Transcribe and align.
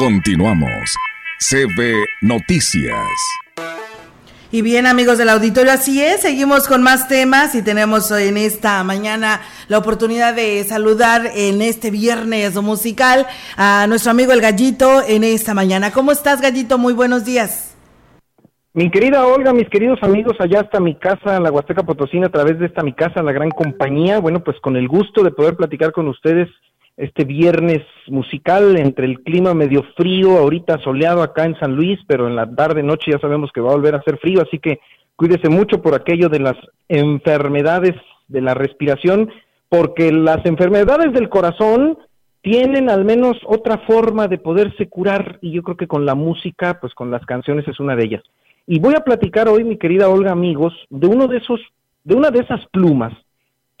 Continuamos. 0.00 0.96
CB 1.40 1.92
Noticias. 2.22 3.04
Y 4.50 4.62
bien 4.62 4.86
amigos 4.86 5.18
del 5.18 5.28
auditorio, 5.28 5.72
así 5.72 6.02
es, 6.02 6.22
seguimos 6.22 6.68
con 6.68 6.82
más 6.82 7.06
temas 7.06 7.54
y 7.54 7.62
tenemos 7.62 8.10
en 8.10 8.38
esta 8.38 8.82
mañana 8.82 9.42
la 9.68 9.76
oportunidad 9.76 10.34
de 10.34 10.64
saludar 10.64 11.26
en 11.34 11.60
este 11.60 11.90
viernes 11.90 12.56
musical 12.62 13.26
a 13.58 13.84
nuestro 13.88 14.12
amigo 14.12 14.32
el 14.32 14.40
Gallito 14.40 15.02
en 15.06 15.22
esta 15.22 15.52
mañana. 15.52 15.92
¿Cómo 15.92 16.12
estás 16.12 16.40
Gallito? 16.40 16.78
Muy 16.78 16.94
buenos 16.94 17.26
días. 17.26 17.76
Mi 18.72 18.90
querida 18.90 19.26
Olga, 19.26 19.52
mis 19.52 19.68
queridos 19.68 19.98
amigos, 20.00 20.34
allá 20.40 20.60
está 20.60 20.80
mi 20.80 20.94
casa, 20.94 21.38
la 21.40 21.52
Huasteca 21.52 21.82
Potosina, 21.82 22.28
a 22.28 22.30
través 22.30 22.58
de 22.58 22.66
esta 22.66 22.82
mi 22.82 22.94
casa, 22.94 23.22
la 23.22 23.32
gran 23.32 23.50
compañía. 23.50 24.18
Bueno, 24.18 24.42
pues 24.42 24.58
con 24.60 24.76
el 24.76 24.88
gusto 24.88 25.22
de 25.22 25.30
poder 25.30 25.56
platicar 25.56 25.92
con 25.92 26.08
ustedes 26.08 26.48
este 27.00 27.24
viernes 27.24 27.82
musical 28.08 28.76
entre 28.76 29.06
el 29.06 29.20
clima 29.22 29.54
medio 29.54 29.82
frío, 29.96 30.36
ahorita 30.36 30.78
soleado 30.84 31.22
acá 31.22 31.46
en 31.46 31.58
San 31.58 31.74
Luis, 31.74 31.98
pero 32.06 32.28
en 32.28 32.36
la 32.36 32.48
tarde 32.54 32.82
noche 32.82 33.10
ya 33.10 33.18
sabemos 33.18 33.50
que 33.52 33.62
va 33.62 33.70
a 33.70 33.74
volver 33.74 33.94
a 33.94 33.98
hacer 33.98 34.18
frío, 34.18 34.42
así 34.42 34.58
que 34.58 34.80
cuídese 35.16 35.48
mucho 35.48 35.80
por 35.80 35.94
aquello 35.94 36.28
de 36.28 36.40
las 36.40 36.56
enfermedades 36.88 37.94
de 38.28 38.42
la 38.42 38.52
respiración, 38.52 39.30
porque 39.70 40.12
las 40.12 40.44
enfermedades 40.44 41.14
del 41.14 41.30
corazón 41.30 41.96
tienen 42.42 42.90
al 42.90 43.06
menos 43.06 43.38
otra 43.46 43.78
forma 43.78 44.28
de 44.28 44.38
poderse 44.38 44.88
curar 44.88 45.38
y 45.40 45.52
yo 45.52 45.62
creo 45.62 45.76
que 45.78 45.88
con 45.88 46.04
la 46.04 46.14
música, 46.14 46.80
pues 46.80 46.92
con 46.92 47.10
las 47.10 47.24
canciones 47.24 47.66
es 47.66 47.80
una 47.80 47.96
de 47.96 48.04
ellas. 48.04 48.22
Y 48.66 48.78
voy 48.78 48.94
a 48.94 49.04
platicar 49.04 49.48
hoy, 49.48 49.64
mi 49.64 49.78
querida 49.78 50.10
Olga, 50.10 50.32
amigos, 50.32 50.74
de 50.90 51.06
uno 51.06 51.28
de 51.28 51.38
esos 51.38 51.60
de 52.04 52.14
una 52.14 52.30
de 52.30 52.40
esas 52.40 52.64
plumas 52.72 53.12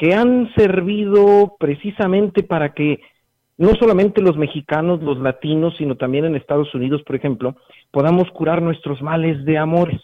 que 0.00 0.14
han 0.14 0.52
servido 0.54 1.54
precisamente 1.60 2.42
para 2.42 2.72
que 2.72 3.00
no 3.58 3.74
solamente 3.74 4.22
los 4.22 4.38
mexicanos, 4.38 5.02
los 5.02 5.18
latinos, 5.18 5.74
sino 5.76 5.96
también 5.96 6.24
en 6.24 6.36
Estados 6.36 6.74
Unidos, 6.74 7.02
por 7.02 7.16
ejemplo, 7.16 7.54
podamos 7.90 8.30
curar 8.30 8.62
nuestros 8.62 9.02
males 9.02 9.44
de 9.44 9.58
amores. 9.58 10.00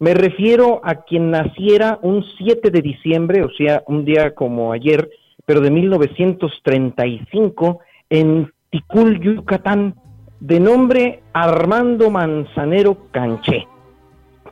Me 0.00 0.14
refiero 0.14 0.80
a 0.82 1.04
quien 1.04 1.30
naciera 1.30 2.00
un 2.02 2.24
7 2.38 2.72
de 2.72 2.82
diciembre, 2.82 3.44
o 3.44 3.50
sea, 3.50 3.84
un 3.86 4.04
día 4.04 4.34
como 4.34 4.72
ayer, 4.72 5.08
pero 5.46 5.60
de 5.60 5.70
1935, 5.70 7.78
en 8.10 8.50
Ticul, 8.70 9.20
Yucatán, 9.20 9.94
de 10.40 10.58
nombre 10.58 11.20
Armando 11.32 12.10
Manzanero 12.10 12.98
Canché. 13.12 13.68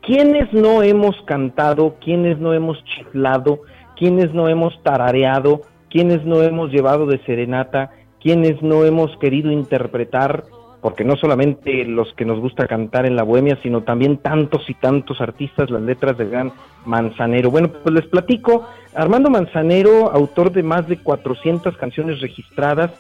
¿Quiénes 0.03 0.53
no 0.53 0.85
hemos 0.85 1.21
cantado, 1.23 1.97
quiénes 2.01 2.39
no 2.39 2.55
hemos 2.55 2.79
chiflado, 2.85 3.63
quienes 3.97 4.33
no 4.35 4.49
hemos 4.49 4.81
tarareado, 4.83 5.63
quienes 5.91 6.25
no 6.25 6.43
hemos 6.43 6.71
llevado 6.71 7.07
de 7.07 7.19
serenata, 7.25 7.91
quienes 8.21 8.63
no 8.63 8.85
hemos 8.85 9.17
querido 9.19 9.53
interpretar, 9.53 10.45
porque 10.81 11.05
no 11.05 11.17
solamente 11.17 11.85
los 11.85 12.13
que 12.15 12.25
nos 12.25 12.41
gusta 12.41 12.67
cantar 12.67 13.07
en 13.07 13.17
la 13.17 13.23
bohemia, 13.23 13.59
sino 13.63 13.83
también 13.83 14.19
tantos 14.19 14.69
y 14.69 14.75
tantos 14.75 15.21
artistas, 15.21 15.71
las 15.71 15.83
letras 15.83 16.19
del 16.19 16.31
gran 16.31 16.53
Manzanero. 16.85 17.51
Bueno, 17.51 17.69
pues 17.69 17.95
les 17.95 18.07
platico, 18.07 18.67
Armando 18.95 19.31
Manzanero, 19.31 20.11
autor 20.11 20.53
de 20.53 20.63
más 20.63 20.89
de 20.89 20.99
400 20.99 21.77
canciones 21.77 22.21
registradas, 22.21 22.93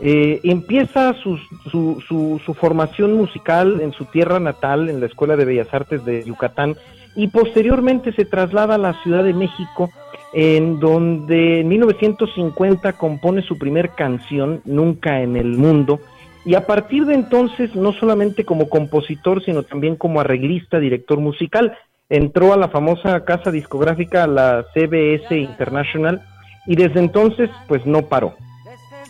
eh, 0.00 0.40
empieza 0.44 1.14
su, 1.14 1.38
su, 1.70 2.40
su 2.44 2.54
formación 2.54 3.14
musical 3.14 3.80
en 3.80 3.92
su 3.92 4.04
tierra 4.06 4.40
natal, 4.40 4.88
en 4.88 5.00
la 5.00 5.06
Escuela 5.06 5.36
de 5.36 5.44
Bellas 5.44 5.72
Artes 5.72 6.04
de 6.04 6.24
Yucatán, 6.24 6.76
y 7.14 7.28
posteriormente 7.28 8.12
se 8.12 8.24
traslada 8.24 8.76
a 8.76 8.78
la 8.78 8.94
Ciudad 9.02 9.22
de 9.22 9.34
México, 9.34 9.90
en 10.32 10.80
donde 10.80 11.60
en 11.60 11.68
1950 11.68 12.94
compone 12.94 13.42
su 13.42 13.58
primer 13.58 13.90
canción, 13.90 14.62
Nunca 14.64 15.20
en 15.20 15.36
el 15.36 15.56
Mundo, 15.56 16.00
y 16.44 16.54
a 16.54 16.66
partir 16.66 17.04
de 17.06 17.14
entonces, 17.14 17.74
no 17.76 17.92
solamente 17.92 18.44
como 18.44 18.68
compositor, 18.68 19.44
sino 19.44 19.62
también 19.62 19.96
como 19.96 20.20
arreglista, 20.20 20.80
director 20.80 21.20
musical, 21.20 21.76
entró 22.08 22.52
a 22.52 22.56
la 22.56 22.68
famosa 22.68 23.24
casa 23.24 23.50
discográfica, 23.50 24.26
la 24.26 24.64
CBS 24.74 25.38
International, 25.38 26.20
y 26.66 26.76
desde 26.76 27.00
entonces, 27.00 27.48
pues 27.68 27.86
no 27.86 28.02
paró. 28.02 28.34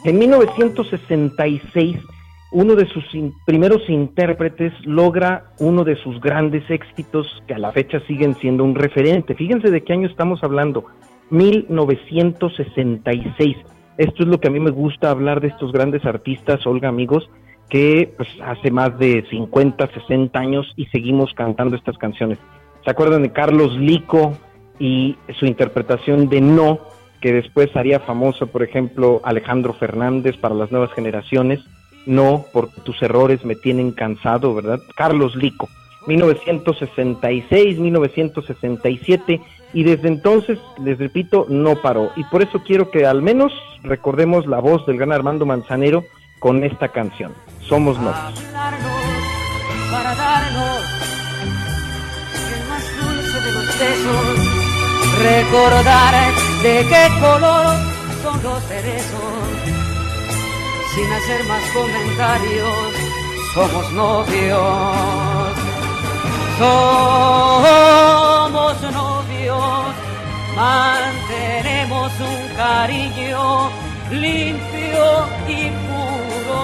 En 0.05 0.19
1966, 0.19 1.97
uno 2.53 2.75
de 2.75 2.87
sus 2.87 3.05
primeros 3.47 3.89
intérpretes 3.89 4.73
logra 4.85 5.45
uno 5.59 5.85
de 5.85 5.97
sus 5.97 6.21
grandes 6.21 6.69
éxitos 6.71 7.27
que 7.47 7.55
a 7.55 7.59
la 7.59 7.73
fecha 7.73 8.01
siguen 8.07 8.35
siendo 8.35 8.63
un 8.63 8.75
referente. 8.75 9.35
Fíjense 9.35 9.71
de 9.71 9.83
qué 9.83 9.95
año 9.95 10.07
estamos 10.07 10.45
hablando, 10.45 10.85
1966. 11.33 13.57
Esto 13.97 14.23
es 14.23 14.29
lo 14.29 14.39
que 14.39 14.49
a 14.49 14.51
mí 14.51 14.61
me 14.61 14.71
gusta 14.71 15.09
hablar 15.11 15.41
de 15.41 15.49
estos 15.49 15.73
grandes 15.73 16.05
artistas, 16.05 16.67
Olga, 16.67 16.89
amigos, 16.89 17.31
que 17.69 18.15
pues, 18.17 18.29
hace 18.45 18.71
más 18.71 18.97
de 18.99 19.25
50, 19.31 19.91
60 19.93 20.39
años 20.39 20.73
y 20.77 20.87
seguimos 20.87 21.35
cantando 21.35 21.75
estas 21.75 21.99
canciones. 21.99 22.39
¿Se 22.85 22.91
acuerdan 22.91 23.23
de 23.23 23.33
Carlos 23.33 23.77
Lico 23.79 24.37
y 24.79 25.17
su 25.39 25.47
interpretación 25.47 26.29
de 26.29 26.43
No, 26.43 26.81
que 27.21 27.33
después 27.33 27.75
haría 27.77 28.01
famoso, 28.01 28.49
por 28.49 28.63
ejemplo, 28.63 29.21
Alejandro 29.25 29.73
Fernández 29.73 30.37
para 30.37 30.55
las 30.55 30.71
nuevas 30.71 30.93
generaciones? 30.93 31.61
No, 32.05 32.45
porque 32.53 32.81
tus 32.83 33.01
errores 33.01 33.43
me 33.45 33.55
tienen 33.55 33.93
cansado, 33.93 34.53
¿verdad? 34.55 34.81
Carlos 34.97 35.37
Lico, 35.37 35.69
1966, 36.07 37.79
1967 37.79 39.41
y 39.73 39.85
desde 39.85 40.09
entonces, 40.09 40.59
les 40.83 40.99
repito, 40.99 41.47
no 41.49 41.77
paró. 41.77 42.13
Y 42.17 42.25
por 42.25 42.43
eso 42.43 42.63
quiero 42.65 42.91
que 42.91 43.07
al 43.07 43.23
menos 43.23 43.53
recordemos 43.83 44.47
la 44.47 44.61
voz 44.61 44.85
del 44.87 44.99
gran 44.99 45.13
Armando 45.13 45.47
Manzanero 45.47 46.05
con 46.39 46.65
esta 46.65 46.89
canción, 46.89 47.33
Somos 47.61 47.99
Novios. 47.99 48.43
Para 49.91 50.15
darnos 50.15 50.83
el 52.53 52.69
más 52.69 52.85
dulce 53.01 53.41
de 53.41 53.53
los 53.53 53.67
besos, 53.79 54.27
recordar 55.23 56.15
de 56.63 56.87
qué 56.89 57.09
color 57.21 57.77
son 58.23 58.43
los 58.43 58.63
cerezos, 58.65 59.21
sin 60.95 61.13
hacer 61.13 61.45
más 61.47 61.63
comentarios, 61.73 63.13
somos 63.55 63.93
novios. 63.93 65.33
Somos 66.59 67.92
cariño 72.83 73.71
limpio 74.11 75.05
y 75.47 75.71
puro. 75.87 76.63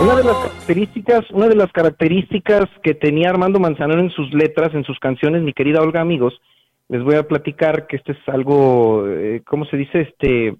una 0.00 0.16
de 0.16 0.24
las 0.24 0.36
características, 0.36 1.30
una 1.30 1.48
de 1.48 1.54
las 1.54 1.70
características 1.72 2.70
que 2.82 2.94
tenía 2.94 3.28
Armando 3.28 3.60
Manzanero 3.60 4.00
en 4.00 4.08
sus 4.08 4.32
letras, 4.32 4.74
en 4.74 4.84
sus 4.84 4.98
canciones, 4.98 5.42
mi 5.42 5.52
querida 5.52 5.82
Olga, 5.82 6.00
amigos, 6.00 6.40
les 6.88 7.02
voy 7.02 7.16
a 7.16 7.28
platicar 7.28 7.86
que 7.86 7.96
este 7.96 8.12
es 8.12 8.28
algo, 8.28 9.04
eh, 9.06 9.42
¿cómo 9.46 9.66
se 9.66 9.76
dice? 9.76 10.00
Este 10.00 10.56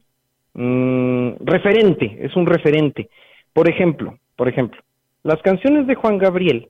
mm, 0.53 1.37
referente, 1.41 2.19
es 2.21 2.37
un 2.37 2.45
referente. 2.45 3.09
Por 3.55 3.67
ejemplo, 3.71 4.19
por 4.37 4.49
ejemplo, 4.49 4.83
las 5.23 5.41
canciones 5.41 5.87
de 5.87 5.95
Juan 5.95 6.19
Gabriel, 6.19 6.69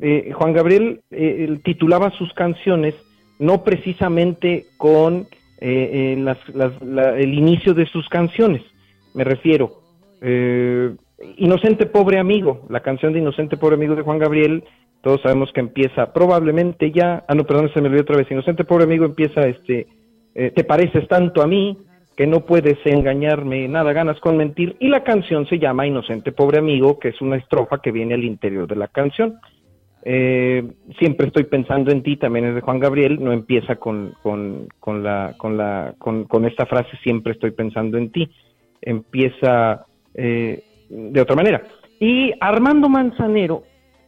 eh, 0.00 0.32
Juan 0.34 0.52
Gabriel 0.52 1.02
eh, 1.12 1.56
titulaba 1.62 2.10
sus 2.18 2.32
canciones 2.32 2.96
no 3.38 3.62
precisamente 3.62 4.66
con 4.76 5.26
eh, 5.60 6.16
el 6.16 7.34
inicio 7.34 7.74
de 7.74 7.86
sus 7.86 8.08
canciones, 8.08 8.62
me 9.14 9.24
refiero. 9.24 9.80
Inocente 11.36 11.86
Pobre 11.86 12.18
Amigo, 12.18 12.62
la 12.70 12.80
canción 12.80 13.12
de 13.12 13.18
Inocente 13.18 13.56
Pobre 13.56 13.76
Amigo 13.76 13.94
de 13.94 14.02
Juan 14.02 14.18
Gabriel, 14.18 14.64
todos 15.02 15.20
sabemos 15.20 15.52
que 15.52 15.60
empieza 15.60 16.12
probablemente 16.12 16.90
ya, 16.90 17.24
ah 17.28 17.34
no, 17.34 17.44
perdón, 17.44 17.70
se 17.74 17.80
me 17.80 17.88
olvidó 17.88 18.02
otra 18.02 18.16
vez, 18.16 18.30
Inocente 18.30 18.64
Pobre 18.64 18.84
Amigo 18.84 19.04
empieza 19.04 19.42
este, 19.42 19.86
te 20.34 20.64
pareces 20.64 21.06
tanto 21.08 21.42
a 21.42 21.46
mí, 21.46 21.76
que 22.16 22.26
no 22.26 22.40
puedes 22.40 22.78
engañarme, 22.84 23.66
nada 23.68 23.92
ganas 23.92 24.20
con 24.20 24.36
mentir, 24.36 24.76
y 24.78 24.88
la 24.88 25.02
canción 25.02 25.46
se 25.46 25.58
llama 25.58 25.86
Inocente 25.86 26.32
Pobre 26.32 26.58
Amigo, 26.58 26.98
que 26.98 27.08
es 27.08 27.20
una 27.20 27.36
estrofa 27.36 27.78
que 27.78 27.90
viene 27.90 28.14
al 28.14 28.24
interior 28.24 28.68
de 28.68 28.76
la 28.76 28.88
canción. 28.88 29.40
Eh, 30.06 30.62
siempre 30.98 31.28
estoy 31.28 31.44
pensando 31.44 31.90
en 31.90 32.02
ti, 32.02 32.18
también 32.18 32.44
es 32.44 32.54
de 32.54 32.60
Juan 32.60 32.78
Gabriel, 32.78 33.22
no 33.24 33.32
empieza 33.32 33.76
con, 33.76 34.14
con, 34.22 34.68
con 34.78 35.02
la, 35.02 35.34
con, 35.38 35.56
la, 35.56 35.94
con, 35.98 36.24
con, 36.24 36.44
esta 36.44 36.66
frase, 36.66 36.90
siempre 37.02 37.32
estoy 37.32 37.52
pensando 37.52 37.96
en 37.96 38.10
ti, 38.10 38.30
empieza 38.82 39.86
eh, 40.14 40.62
de 40.90 41.20
otra 41.20 41.36
manera. 41.36 41.62
Y 42.00 42.32
Armando 42.40 42.90
Manzanero, 42.90 43.62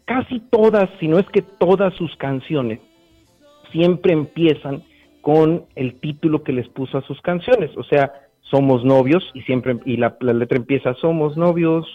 casi 0.04 0.40
todas, 0.50 0.90
si 1.00 1.08
no 1.08 1.18
es 1.18 1.26
que 1.30 1.40
todas 1.40 1.94
sus 1.94 2.14
canciones, 2.16 2.80
siempre 3.72 4.12
empiezan 4.12 4.82
con 5.22 5.64
el 5.74 5.98
título 5.98 6.42
que 6.42 6.52
les 6.52 6.68
puso 6.68 6.98
a 6.98 7.02
sus 7.02 7.20
canciones, 7.22 7.70
o 7.76 7.84
sea, 7.84 8.12
somos 8.42 8.84
novios 8.84 9.28
y 9.34 9.40
siempre 9.42 9.76
y 9.84 9.96
la, 9.96 10.16
letra 10.20 10.58
empieza 10.58 10.94
somos 10.94 11.36
novios, 11.36 11.86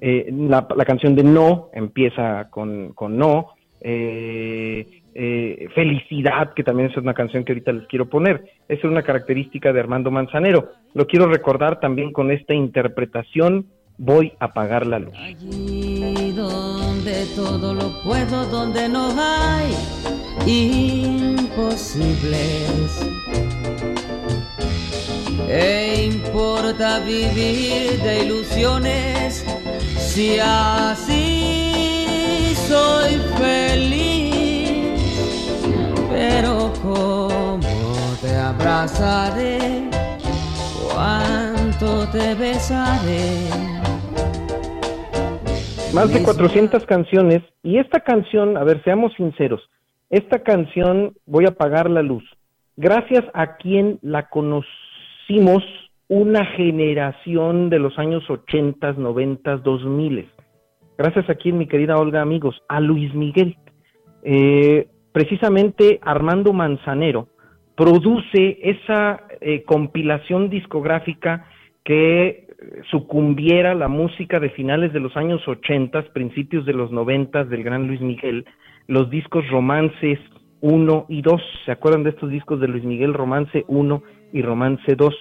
eh, 0.00 0.28
la, 0.30 0.66
canción 0.84 1.14
de 1.14 1.24
no 1.24 1.70
empieza 1.72 2.48
con, 2.50 2.92
con 2.92 3.16
no, 3.16 3.48
eh, 3.80 5.02
eh, 5.14 5.68
felicidad, 5.74 6.54
que 6.54 6.62
también 6.62 6.90
es 6.90 6.96
una 6.96 7.14
canción 7.14 7.44
que 7.44 7.52
ahorita 7.52 7.72
les 7.72 7.88
quiero 7.88 8.08
poner, 8.08 8.44
esa 8.68 8.86
es 8.86 8.90
una 8.90 9.02
característica 9.02 9.72
de 9.72 9.80
Armando 9.80 10.10
Manzanero. 10.10 10.72
Lo 10.94 11.06
quiero 11.06 11.26
recordar 11.26 11.80
también 11.80 12.12
con 12.12 12.30
esta 12.30 12.54
interpretación 12.54 13.66
voy 13.98 14.32
a 14.38 14.46
apagar 14.46 14.86
la 14.86 15.00
luz. 15.00 15.14
Allí 15.18 16.32
donde 16.32 17.26
todo 17.34 17.74
lo 17.74 18.02
puedo, 18.04 18.44
donde 18.46 18.88
no 18.88 19.12
hay 19.18 19.74
imposibles. 21.36 22.30
¿Qué 25.46 26.10
importa 26.12 27.00
vivir 27.00 27.98
de 28.02 28.24
ilusiones 28.24 29.44
si 30.08 30.38
así 30.40 31.74
soy 32.66 33.18
feliz? 33.38 35.00
Pero 36.10 36.72
cómo 36.82 37.60
te 38.20 38.34
abrazaré, 38.34 39.90
cuánto 40.90 42.08
te 42.10 42.34
besaré. 42.34 43.48
Más 45.94 46.12
de 46.12 46.22
400 46.22 46.84
canciones 46.86 47.42
y 47.62 47.78
esta 47.78 48.00
canción, 48.00 48.56
a 48.56 48.64
ver, 48.64 48.82
seamos 48.84 49.12
sinceros, 49.14 49.60
esta 50.10 50.42
canción 50.42 51.14
voy 51.26 51.44
a 51.44 51.50
apagar 51.50 51.88
la 51.88 52.02
luz. 52.02 52.24
Gracias 52.76 53.24
a 53.34 53.56
quien 53.56 53.98
la 54.02 54.28
conocimos 54.28 55.62
una 56.08 56.44
generación 56.46 57.70
de 57.70 57.78
los 57.78 57.98
años 57.98 58.28
80, 58.28 58.92
90, 58.92 59.56
2000. 59.58 60.28
Gracias 60.96 61.30
a 61.30 61.34
quien, 61.34 61.58
mi 61.58 61.66
querida 61.66 61.96
Olga, 61.96 62.22
amigos, 62.22 62.60
a 62.68 62.80
Luis 62.80 63.14
Miguel. 63.14 63.56
Eh, 64.22 64.88
precisamente 65.12 66.00
Armando 66.02 66.52
Manzanero 66.52 67.28
produce 67.76 68.58
esa 68.62 69.22
eh, 69.40 69.62
compilación 69.62 70.50
discográfica 70.50 71.46
que 71.84 72.48
sucumbiera 72.90 73.74
la 73.74 73.88
música 73.88 74.40
de 74.40 74.50
finales 74.50 74.92
de 74.92 75.00
los 75.00 75.16
años 75.16 75.46
80, 75.46 76.02
principios 76.12 76.66
de 76.66 76.72
los 76.72 76.90
90 76.90 77.44
del 77.44 77.62
gran 77.62 77.86
Luis 77.86 78.00
Miguel, 78.00 78.44
los 78.88 79.10
discos 79.10 79.48
Romances 79.48 80.18
1 80.60 81.06
y 81.08 81.22
2. 81.22 81.40
¿Se 81.64 81.72
acuerdan 81.72 82.02
de 82.02 82.10
estos 82.10 82.30
discos 82.30 82.60
de 82.60 82.68
Luis 82.68 82.84
Miguel, 82.84 83.14
Romance 83.14 83.64
1 83.68 84.02
y 84.32 84.42
Romance 84.42 84.96
2? 84.96 85.14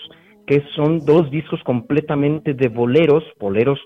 Que 0.48 0.64
son 0.76 1.06
dos 1.06 1.30
discos 1.30 1.62
completamente 1.64 2.56
de 2.56 2.70
boleros, 2.70 3.24
boleros 3.40 3.80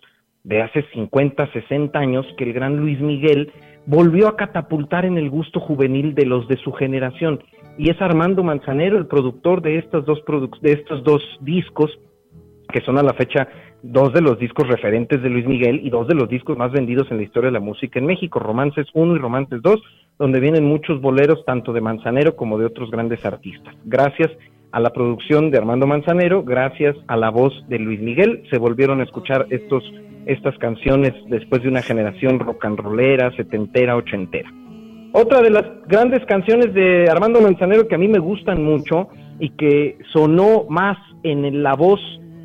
de 0.44 0.62
hace 0.62 0.84
50, 0.94 1.52
60 1.52 2.00
años, 2.00 2.25
que 2.38 2.46
el 2.46 2.54
gran 2.54 2.78
Luis 2.78 3.00
Miguel 3.02 3.52
volvió 3.86 4.30
a 4.30 4.38
catapultar 4.38 5.06
en 5.06 5.18
el 5.18 5.30
gusto 5.30 5.60
juvenil 5.60 6.16
de 6.16 6.25
los 6.25 6.48
de 6.48 6.58
su 6.58 6.72
generación. 6.72 7.44
Y 7.78 7.90
es 7.90 8.02
Armando 8.02 8.44
Manzanero 8.44 8.98
el 8.98 9.08
productor 9.08 9.62
de, 9.62 9.84
dos 9.92 10.24
de 10.62 10.72
estos 10.72 11.04
dos 11.04 11.22
discos 11.42 11.92
que 12.72 12.81
son 12.81 12.98
a 12.98 13.04
la 13.04 13.13
fecha 13.13 13.48
dos 13.84 14.13
de 14.13 14.22
los 14.22 14.38
discos 14.40 14.68
referentes 14.68 15.22
de 15.22 15.30
Luis 15.30 15.46
Miguel 15.46 15.81
y 15.84 15.90
dos 15.90 16.08
de 16.08 16.16
los 16.16 16.30
discos 16.30 16.58
más 16.58 16.72
vendidos 16.72 17.10
en 17.12 17.18
la 17.18 17.24
historia 17.24 17.48
de 17.48 17.54
la 17.54 17.60
música 17.60 18.00
en 18.00 18.06
México, 18.06 18.40
Romances 18.40 18.88
1 18.94 19.16
y 19.16 19.19
Romances 19.19 19.62
2, 19.62 19.81
donde 20.19 20.40
vienen 20.40 20.66
muchos 20.66 21.02
boleros 21.02 21.44
tanto 21.46 21.74
de 21.74 21.81
Manzanero 21.81 22.36
como 22.36 22.58
de 22.58 22.66
otros 22.66 22.92
grandes 22.92 23.25
artistas. 23.25 23.75
Gracias 23.86 24.31
a 24.72 24.80
la 24.80 24.92
producción 24.92 25.52
de 25.52 25.58
Armando 25.58 25.88
Manzanero, 25.88 26.44
gracias 26.44 26.96
a 27.08 27.18
la 27.18 27.30
voz 27.30 27.54
de 27.68 27.80
Luis 27.80 28.00
Miguel, 28.00 28.44
se 28.50 28.58
volvieron 28.58 29.02
a 29.02 29.04
escuchar 29.04 29.48
estos, 29.50 29.84
estas 30.26 30.58
canciones 30.60 31.14
después 31.28 31.62
de 31.64 31.70
una 31.70 31.82
generación 31.82 32.40
rock 32.40 32.66
and 32.66 32.80
rollera, 32.80 33.36
setentera, 33.36 33.96
ochentera. 33.96 34.50
Otra 35.14 35.42
de 35.42 35.50
las 35.50 35.66
grandes 35.88 36.26
canciones 36.26 36.74
de 36.74 37.10
Armando 37.10 37.42
Manzanero 37.42 37.88
que 37.88 37.96
a 37.96 37.98
mí 37.98 38.08
me 38.08 38.20
gustan 38.20 38.64
mucho 38.64 39.10
y 39.40 39.50
que 39.50 39.98
sonó 40.14 40.66
más 40.70 40.98
en 41.24 41.64
la 41.64 41.76
voz 41.76 42.00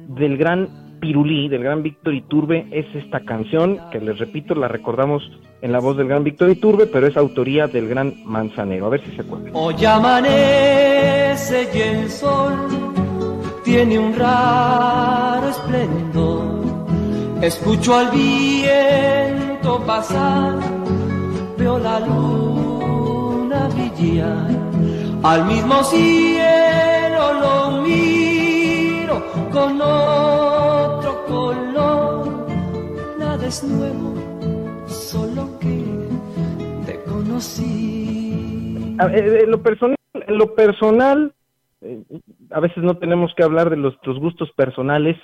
del 0.08 0.36
gran 0.36 0.86
Pirulí, 1.00 1.48
del 1.48 1.62
gran 1.62 1.82
Víctor 1.82 2.14
Iturbe, 2.14 2.66
es 2.72 2.86
esta 2.94 3.20
canción, 3.20 3.78
que 3.92 4.00
les 4.00 4.18
repito, 4.18 4.54
la 4.54 4.66
recordamos 4.66 5.22
en 5.62 5.70
la 5.70 5.78
voz 5.78 5.96
del 5.96 6.08
gran 6.08 6.24
Víctor 6.24 6.50
Iturbe, 6.50 6.86
pero 6.86 7.06
es 7.06 7.16
autoría 7.16 7.66
del 7.68 7.88
gran 7.88 8.14
Manzanero. 8.24 8.86
A 8.86 8.88
ver 8.88 9.04
si 9.04 9.12
se 9.12 9.20
acuerdan. 9.20 9.52
Amanece 11.36 11.68
y 11.74 11.80
el 11.80 12.10
sol 12.10 12.56
tiene 13.64 13.98
un 13.98 14.14
raro 14.14 15.48
esplendor. 15.48 16.64
Escucho 17.42 17.94
al 17.94 18.10
viento 18.10 19.84
pasar, 19.86 20.58
veo 21.58 21.78
la 21.78 22.00
luna 22.00 23.68
brillar, 23.68 24.50
al 25.22 25.44
mismo 25.46 25.82
cielo 25.84 27.32
lo 27.40 27.82
miro 27.82 29.22
con 29.52 29.80
otro 29.80 31.24
color. 31.26 32.46
Nada 33.18 33.46
es 33.46 33.62
nuevo, 33.62 34.14
solo 34.86 35.48
que 35.60 35.84
te 36.86 37.02
conocí. 37.02 38.96
A 38.98 39.06
ver, 39.06 39.42
en 39.42 39.50
lo 39.50 39.62
personal, 39.62 39.96
en 40.26 40.38
lo 40.38 40.54
personal 40.54 41.32
eh, 41.80 42.02
a 42.50 42.60
veces 42.60 42.82
no 42.82 42.96
tenemos 42.96 43.34
que 43.34 43.42
hablar 43.42 43.70
de 43.70 43.76
los, 43.76 43.94
los 44.02 44.18
gustos 44.18 44.50
personales, 44.52 45.16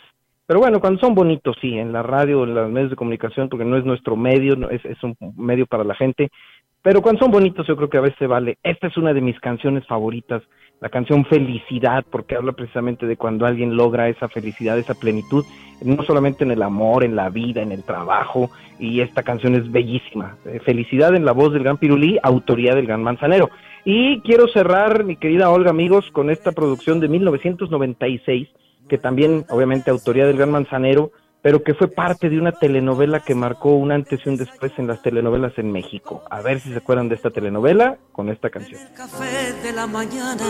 pero 0.46 0.60
bueno, 0.60 0.80
cuando 0.80 1.00
son 1.00 1.14
bonitos, 1.14 1.56
sí, 1.60 1.78
en 1.78 1.92
la 1.92 2.02
radio, 2.02 2.44
en 2.44 2.54
los 2.54 2.70
medios 2.70 2.90
de 2.90 2.96
comunicación, 2.96 3.48
porque 3.48 3.64
no 3.64 3.76
es 3.76 3.84
nuestro 3.84 4.16
medio, 4.16 4.56
no, 4.56 4.68
es, 4.70 4.84
es 4.84 5.02
un 5.02 5.16
medio 5.36 5.66
para 5.66 5.84
la 5.84 5.94
gente, 5.94 6.30
pero 6.82 7.00
cuando 7.00 7.20
son 7.20 7.30
bonitos 7.30 7.66
yo 7.66 7.76
creo 7.76 7.88
que 7.88 7.98
a 7.98 8.02
veces 8.02 8.28
vale. 8.28 8.58
Esta 8.62 8.88
es 8.88 8.96
una 8.96 9.14
de 9.14 9.20
mis 9.20 9.38
canciones 9.40 9.86
favoritas, 9.86 10.42
la 10.80 10.88
canción 10.88 11.24
Felicidad, 11.24 12.04
porque 12.10 12.34
habla 12.34 12.52
precisamente 12.52 13.06
de 13.06 13.16
cuando 13.16 13.46
alguien 13.46 13.76
logra 13.76 14.08
esa 14.08 14.28
felicidad, 14.28 14.78
esa 14.78 14.94
plenitud, 14.94 15.44
no 15.84 16.02
solamente 16.02 16.42
en 16.42 16.50
el 16.50 16.62
amor, 16.62 17.04
en 17.04 17.14
la 17.14 17.28
vida, 17.30 17.62
en 17.62 17.70
el 17.70 17.84
trabajo, 17.84 18.50
y 18.80 19.00
esta 19.00 19.22
canción 19.22 19.54
es 19.54 19.70
bellísima. 19.70 20.36
Eh, 20.44 20.58
Felicidad 20.64 21.14
en 21.14 21.24
la 21.24 21.32
voz 21.32 21.52
del 21.52 21.62
gran 21.62 21.76
Pirulí, 21.76 22.18
autoría 22.20 22.74
del 22.74 22.86
gran 22.86 23.02
Manzanero. 23.02 23.48
Y 23.84 24.20
quiero 24.22 24.48
cerrar, 24.48 25.04
mi 25.04 25.14
querida 25.14 25.50
Olga, 25.50 25.70
amigos, 25.70 26.10
con 26.10 26.30
esta 26.30 26.50
producción 26.50 26.98
de 26.98 27.08
1996, 27.08 28.48
que 28.88 28.98
también, 28.98 29.44
obviamente, 29.50 29.90
autoría 29.90 30.26
del 30.26 30.36
gran 30.36 30.50
Manzanero, 30.50 31.12
pero 31.42 31.62
que 31.64 31.74
fue 31.74 31.88
parte 31.88 32.30
de 32.30 32.38
una 32.38 32.52
telenovela 32.52 33.20
que 33.20 33.34
marcó 33.34 33.74
un 33.74 33.90
antes 33.90 34.20
y 34.24 34.28
un 34.28 34.36
después 34.36 34.72
en 34.78 34.86
las 34.86 35.02
telenovelas 35.02 35.52
en 35.58 35.72
México. 35.72 36.22
A 36.30 36.40
ver 36.40 36.60
si 36.60 36.70
se 36.70 36.78
acuerdan 36.78 37.08
de 37.08 37.16
esta 37.16 37.30
telenovela 37.30 37.98
con 38.12 38.28
esta 38.28 38.48
canción. 38.48 38.80
El 38.80 38.94
café 38.94 39.52
de 39.64 39.72
la 39.72 39.88
mañana, 39.88 40.44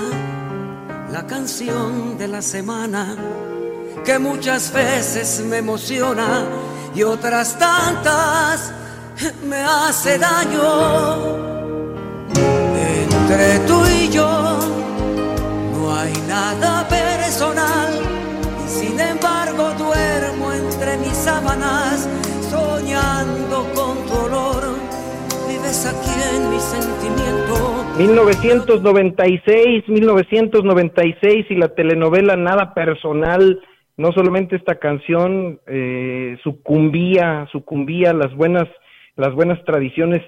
la 1.11 1.27
canción 1.27 2.19
de 2.19 2.29
la 2.29 2.43
semana, 2.43 3.17
que 4.05 4.19
muchas 4.19 4.73
veces 4.73 5.45
me 5.49 5.59
emociona 5.59 6.45
y 6.95 7.03
otras 7.03 7.59
tantas 7.59 8.75
me 9.49 9.57
hace 9.57 10.19
daño. 10.19 11.53
Entre 12.37 13.59
tú 13.67 13.83
y 13.87 14.11
yo 14.11 14.59
no 15.73 15.95
hay 15.95 16.13
nada 16.29 16.87
personal 16.87 18.22
sin 18.73 18.99
embargo 18.99 19.71
duermo 19.79 20.53
entre 20.53 20.97
mis 20.97 21.13
sábanas 21.13 22.09
soñando 22.49 23.69
con 23.75 23.95
tu 24.07 24.15
olor. 24.27 24.63
Vives 25.47 25.87
aquí 25.87 26.17
en 26.35 26.51
mi 26.51 26.59
sentimiento. 26.59 27.85
1996, 27.99 29.89
1996 29.89 31.47
y 31.51 31.55
la 31.57 31.69
telenovela 31.75 32.37
Nada 32.37 32.73
Personal, 32.73 33.61
no 33.99 34.13
solamente 34.13 34.57
esta 34.57 34.77
canción 34.77 35.61
eh, 35.67 36.39
sucumbía, 36.43 37.47
sucumbía 37.53 38.11
a 38.11 38.15
las 38.15 38.35
buenas, 38.35 38.69
las 39.17 39.35
buenas 39.35 39.63
tradiciones 39.65 40.23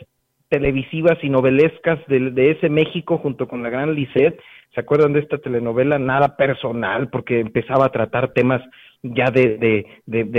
televisivas 0.55 1.19
y 1.23 1.29
novelescas 1.29 1.99
de, 2.07 2.31
de 2.31 2.53
ese 2.53 2.69
México 2.69 3.19
junto 3.19 3.49
con 3.49 3.63
la 3.63 3.71
gran 3.71 3.95
Lisette. 3.95 4.41
¿Se 4.73 4.81
acuerdan 4.81 5.13
de 5.13 5.21
esta 5.21 5.39
telenovela? 5.39 5.99
Nada 5.99 6.37
personal, 6.37 7.09
porque 7.09 7.41
empezaba 7.41 7.87
a 7.87 7.93
tratar 7.93 8.33
temas 8.33 8.63
ya 9.03 9.31
de, 9.31 9.85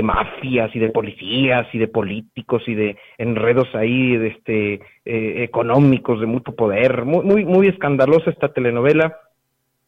mafias 0.04 0.74
y 0.74 0.80
de 0.80 0.90
policías 0.90 1.68
y 1.74 1.78
de 1.78 1.88
políticos 1.88 2.64
y 2.66 2.74
de 2.74 2.98
enredos 3.18 3.68
ahí 3.76 4.18
de 4.18 4.28
este, 4.28 4.74
eh, 5.06 5.44
económicos 5.44 6.20
de 6.20 6.26
mucho 6.26 6.56
poder. 6.56 7.06
Muy, 7.06 7.24
muy, 7.24 7.46
muy 7.46 7.68
escandalosa 7.68 8.32
esta 8.32 8.54
telenovela 8.54 9.18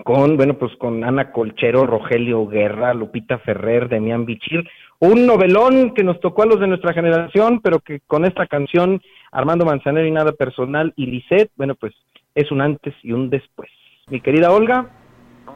con, 0.04 0.38
bueno, 0.38 0.54
pues 0.56 0.76
con 0.76 1.04
Ana 1.04 1.32
Colchero, 1.32 1.86
Rogelio 1.88 2.46
Guerra, 2.48 2.94
Lupita 2.94 3.40
Ferrer, 3.40 3.90
Demián 3.90 4.26
Bichir, 4.26 4.64
un 5.00 5.26
novelón 5.26 5.94
que 5.94 6.04
nos 6.04 6.20
tocó 6.20 6.44
a 6.44 6.46
los 6.46 6.60
de 6.60 6.68
nuestra 6.68 6.94
generación, 6.94 7.62
pero 7.62 7.80
que 7.80 8.00
con 8.02 8.26
esta 8.26 8.48
canción, 8.48 9.02
Armando 9.32 9.66
Manzanero 9.66 10.08
y 10.08 10.12
Nada 10.12 10.32
Personal 10.32 10.94
y 10.96 11.06
Lisette, 11.08 11.52
bueno, 11.56 11.76
pues 11.76 11.94
es 12.36 12.52
un 12.52 12.62
antes 12.62 12.94
y 13.04 13.12
un 13.12 13.30
después. 13.30 13.70
Mi 14.10 14.22
querida 14.22 14.52
Olga, 14.52 14.90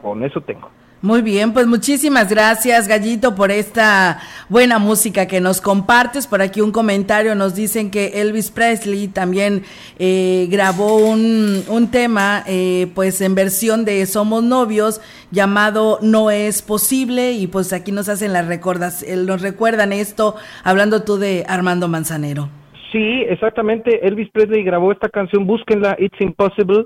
con 0.02 0.24
eso 0.24 0.40
tengo. 0.40 0.68
Muy 1.02 1.20
bien, 1.20 1.52
pues 1.52 1.66
muchísimas 1.66 2.28
gracias, 2.28 2.86
Gallito, 2.86 3.34
por 3.34 3.50
esta 3.50 4.20
buena 4.48 4.78
música 4.78 5.26
que 5.26 5.40
nos 5.40 5.60
compartes. 5.60 6.28
Por 6.28 6.42
aquí 6.42 6.60
un 6.60 6.70
comentario 6.70 7.34
nos 7.34 7.56
dicen 7.56 7.90
que 7.90 8.20
Elvis 8.20 8.52
Presley 8.52 9.08
también 9.08 9.64
eh, 9.98 10.46
grabó 10.48 10.98
un, 10.98 11.64
un 11.66 11.90
tema, 11.90 12.44
eh, 12.46 12.86
pues 12.94 13.20
en 13.20 13.34
versión 13.34 13.84
de 13.84 14.06
Somos 14.06 14.44
Novios, 14.44 15.00
llamado 15.32 15.98
No 16.02 16.30
es 16.30 16.62
posible, 16.62 17.32
y 17.32 17.48
pues 17.48 17.72
aquí 17.72 17.90
nos 17.90 18.08
hacen 18.08 18.32
las 18.32 18.46
recordas, 18.46 19.02
eh, 19.02 19.16
nos 19.16 19.42
recuerdan 19.42 19.92
esto, 19.92 20.36
hablando 20.62 21.02
tú 21.02 21.16
de 21.16 21.44
Armando 21.48 21.88
Manzanero. 21.88 22.61
Sí, 22.92 23.24
exactamente. 23.28 24.06
Elvis 24.06 24.30
Presley 24.30 24.62
grabó 24.62 24.92
esta 24.92 25.08
canción, 25.08 25.46
búsquenla, 25.46 25.96
It's 25.98 26.20
Impossible. 26.20 26.84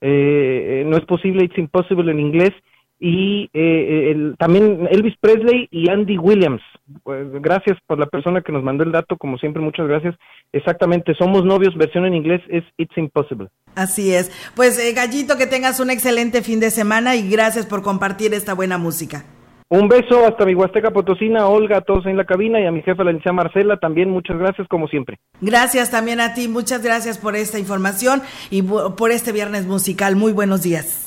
no 0.00 0.96
es 0.96 1.04
posible, 1.06 1.44
It's 1.44 1.58
Impossible 1.58 2.12
en 2.12 2.20
inglés 2.20 2.52
y 2.98 3.50
eh, 3.52 4.10
el, 4.10 4.36
también 4.38 4.88
Elvis 4.90 5.16
Presley 5.20 5.68
y 5.70 5.90
Andy 5.90 6.16
Williams. 6.16 6.62
Pues, 7.02 7.26
gracias 7.42 7.78
por 7.86 7.98
la 7.98 8.06
persona 8.06 8.40
que 8.40 8.52
nos 8.52 8.62
mandó 8.62 8.84
el 8.84 8.92
dato, 8.92 9.16
como 9.16 9.36
siempre, 9.38 9.62
muchas 9.62 9.86
gracias. 9.86 10.14
Exactamente, 10.52 11.14
Somos 11.14 11.44
Novios, 11.44 11.76
versión 11.76 12.06
en 12.06 12.14
inglés 12.14 12.40
es 12.48 12.64
It's 12.78 12.96
Impossible. 12.96 13.48
Así 13.74 14.14
es. 14.14 14.30
Pues 14.54 14.78
eh, 14.78 14.92
Gallito, 14.94 15.36
que 15.36 15.46
tengas 15.46 15.80
un 15.80 15.90
excelente 15.90 16.42
fin 16.42 16.60
de 16.60 16.70
semana 16.70 17.16
y 17.16 17.28
gracias 17.28 17.66
por 17.66 17.82
compartir 17.82 18.32
esta 18.32 18.54
buena 18.54 18.78
música. 18.78 19.24
Un 19.68 19.88
beso 19.88 20.24
hasta 20.24 20.44
mi 20.44 20.54
Huasteca 20.54 20.92
Potosina, 20.92 21.48
Olga, 21.48 21.78
a 21.78 21.80
todos 21.80 22.06
en 22.06 22.16
la 22.16 22.24
cabina 22.24 22.60
y 22.60 22.66
a 22.66 22.70
mi 22.70 22.82
jefa, 22.82 23.02
la 23.02 23.10
licenciada 23.10 23.34
Marcela, 23.34 23.76
también 23.78 24.10
muchas 24.10 24.38
gracias 24.38 24.68
como 24.68 24.86
siempre. 24.86 25.18
Gracias 25.40 25.90
también 25.90 26.20
a 26.20 26.34
ti, 26.34 26.46
muchas 26.46 26.84
gracias 26.84 27.18
por 27.18 27.34
esta 27.34 27.58
información 27.58 28.22
y 28.50 28.62
por 28.62 29.10
este 29.10 29.32
viernes 29.32 29.66
musical. 29.66 30.14
Muy 30.14 30.32
buenos 30.32 30.62
días. 30.62 31.02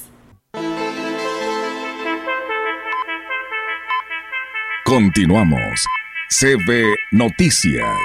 Continuamos. 4.83 5.85
CB 6.29 6.95
Noticias. 7.11 7.95